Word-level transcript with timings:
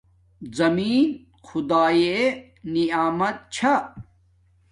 زمین 0.57 1.07
خداݵ 1.47 2.01
نعمیت 2.73 3.37
چھا 3.53 3.73